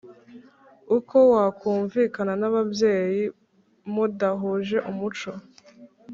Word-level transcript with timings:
Uko 0.97 1.17
wakumvikana 1.33 2.33
n 2.41 2.43
ababyeyi 2.49 3.23
mudahuje 3.93 4.77
umuco 4.91 5.31